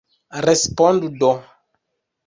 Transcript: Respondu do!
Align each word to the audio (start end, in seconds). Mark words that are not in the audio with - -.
Respondu 0.45 1.13
do! 1.19 1.31